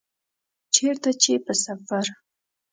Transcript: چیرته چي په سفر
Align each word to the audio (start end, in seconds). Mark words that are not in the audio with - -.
چیرته 0.73 1.09
چي 1.21 1.33
په 1.45 1.53
سفر 1.65 2.05